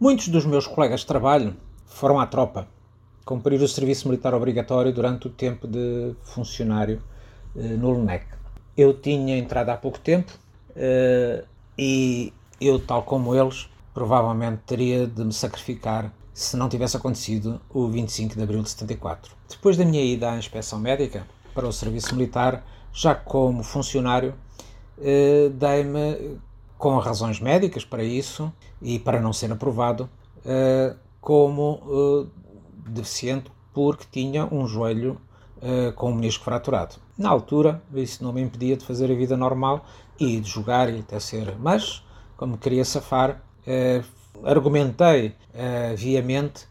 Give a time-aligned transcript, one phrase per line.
[0.00, 2.66] Muitos dos meus colegas de trabalho foram à tropa,
[3.24, 7.00] cumprir o serviço militar obrigatório durante o tempo de funcionário
[7.56, 8.26] eh, no LNEC.
[8.76, 10.32] Eu tinha entrado há pouco tempo
[10.74, 11.44] eh,
[11.78, 17.86] e eu, tal como eles, provavelmente teria de me sacrificar se não tivesse acontecido o
[17.86, 19.32] 25 de abril de 74.
[19.48, 24.34] Depois da minha ida à inspeção médica para o serviço militar, já como funcionário,
[25.00, 26.36] eh, dei-me,
[26.84, 28.52] com razões médicas para isso
[28.82, 30.06] e para não ser aprovado,
[30.44, 35.18] eh, como eh, deficiente porque tinha um joelho
[35.56, 36.96] uh, com um menisco fraturado.
[37.18, 39.84] Na altura, isso não me impedia de fazer a vida normal
[40.20, 41.56] e de jogar e até ser.
[41.58, 42.04] Mas,
[42.36, 43.42] como queria safar,
[44.44, 45.34] argumentei
[45.96, 46.68] viamente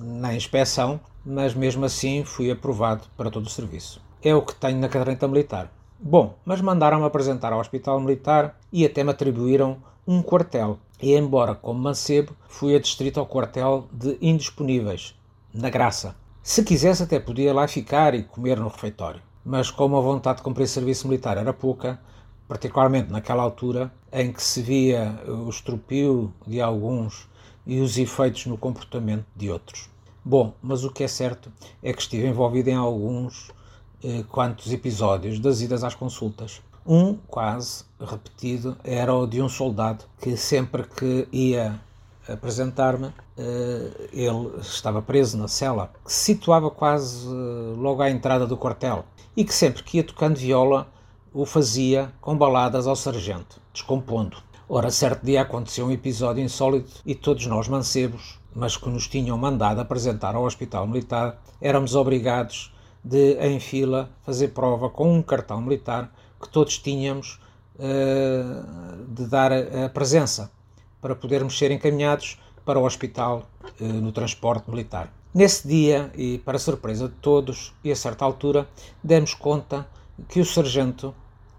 [0.00, 4.00] na inspeção, mas mesmo assim fui aprovado para todo o serviço.
[4.22, 5.72] É o que tenho na caderneta militar.
[6.00, 10.78] Bom, mas mandaram-me apresentar ao Hospital Militar e até me atribuíram um quartel.
[11.02, 15.16] E embora como mancebo, fui adstrito ao quartel de indisponíveis,
[15.52, 16.14] na Graça.
[16.40, 19.20] Se quisesse, até podia lá ficar e comer no refeitório.
[19.44, 22.00] Mas como a vontade de cumprir serviço militar era pouca,
[22.46, 27.28] particularmente naquela altura em que se via o estropio de alguns
[27.66, 29.90] e os efeitos no comportamento de outros.
[30.24, 33.50] Bom, mas o que é certo é que estive envolvido em alguns
[34.02, 36.60] eh, quantos episódios das idas às consultas.
[36.86, 41.80] Um quase repetido era o de um soldado que sempre que ia
[42.28, 48.46] apresentar-me, eh, ele estava preso na cela, que se situava quase eh, logo à entrada
[48.46, 49.04] do quartel,
[49.36, 50.88] e que sempre que ia tocando viola
[51.32, 54.36] o fazia com baladas ao sargento, descompondo.
[54.68, 59.38] Ora, certo dia aconteceu um episódio insólito e todos nós mancebos, mas que nos tinham
[59.38, 65.60] mandado apresentar ao hospital militar, éramos obrigados de, em fila, fazer prova com um cartão
[65.60, 67.40] militar que todos tínhamos
[67.76, 70.50] uh, de dar a, a presença
[71.00, 73.48] para podermos ser encaminhados para o hospital
[73.80, 75.10] eh, no transporte militar.
[75.32, 78.68] Nesse dia, e para surpresa de todos, e a certa altura,
[79.02, 79.86] demos conta
[80.28, 81.14] que o sargento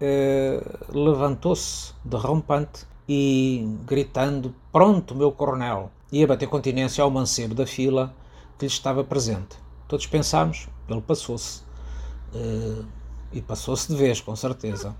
[0.00, 5.90] eh, levantou-se derrompante e, gritando: Pronto, meu coronel!
[6.12, 8.14] e bater continência ao mancebo da fila
[8.58, 9.56] que lhe estava presente.
[9.92, 11.60] Todos pensámos, ele passou-se.
[12.34, 12.82] Eh,
[13.30, 14.96] e passou-se de vez, com certeza.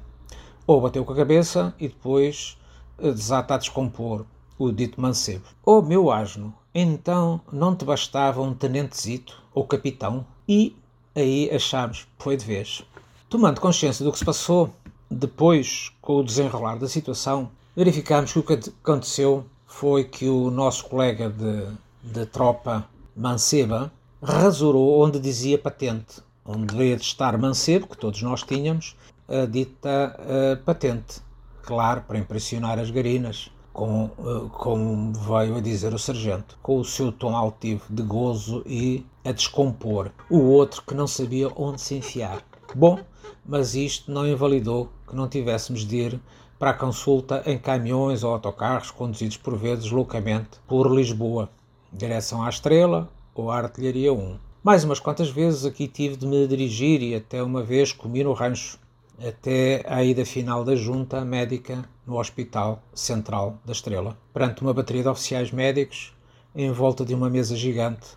[0.67, 2.59] Ou bateu com a cabeça e depois
[2.99, 4.27] desata a descompor
[4.59, 5.47] o dito mancebo.
[5.65, 10.27] Oh, meu asno, então não te bastava um tenentezito ou capitão?
[10.47, 10.77] E
[11.15, 12.85] aí achámos, foi de vez.
[13.31, 14.75] Tomando consciência do que se passou,
[15.11, 20.85] depois, com o desenrolar da situação, verificámos que o que aconteceu foi que o nosso
[20.85, 21.67] colega de,
[22.03, 22.87] de tropa
[23.17, 23.91] manceba
[24.23, 28.97] rasurou onde dizia patente, onde deveria de estar mancebo, que todos nós tínhamos,
[29.29, 31.21] a dita uh, patente
[31.63, 36.85] claro, para impressionar as garinas, com, eh, como veio a dizer o sargento, com o
[36.85, 41.95] seu tom altivo de gozo e a descompor o outro que não sabia onde se
[41.95, 42.43] enfiar.
[42.75, 42.99] Bom,
[43.47, 46.21] mas isto não invalidou que não tivéssemos de ir
[46.59, 51.49] para a consulta em caminhões ou autocarros conduzidos por vezes loucamente por Lisboa,
[51.93, 54.39] direção à Estrela ou à Artilharia 1.
[54.63, 58.33] Mais umas quantas vezes aqui tive de me dirigir e até uma vez comi no
[58.33, 58.79] rancho
[59.27, 65.03] até à ida final da junta médica no Hospital Central da Estrela, perante uma bateria
[65.03, 66.13] de oficiais médicos
[66.55, 68.09] em volta de uma mesa gigante,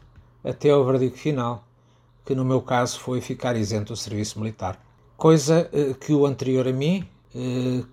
[0.44, 1.64] até ao verdicto final,
[2.26, 4.80] que no meu caso foi ficar isento do serviço militar.
[5.16, 7.84] Coisa eh, que o anterior a mim, eh,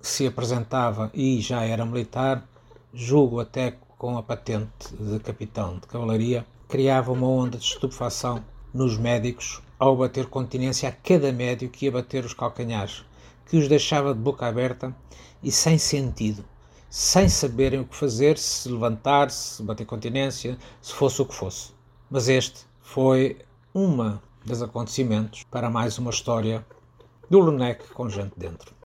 [0.00, 2.46] se apresentava e já era militar,
[2.92, 8.96] julgo até com a patente de capitão de cavalaria, criava uma onda de estupefação nos
[8.96, 13.04] médicos ao bater continência a cada médio que ia bater os calcanhares,
[13.44, 14.96] que os deixava de boca aberta
[15.42, 16.42] e sem sentido,
[16.88, 21.72] sem saberem o que fazer, se levantar, se bater continência, se fosse o que fosse.
[22.10, 23.36] Mas este foi
[23.74, 26.64] uma dos acontecimentos para mais uma história
[27.28, 28.81] do Lunec com gente dentro.